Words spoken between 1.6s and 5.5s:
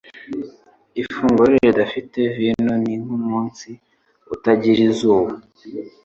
ridafite vino ni nkumunsi utagira izuba.